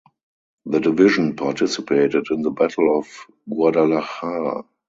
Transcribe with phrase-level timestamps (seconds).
[0.65, 3.07] The division participated in the Battle of
[3.47, 4.63] Guadalajara.